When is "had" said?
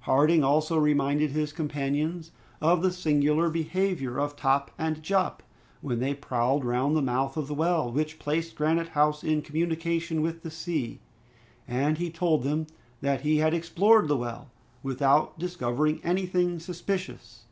13.36-13.54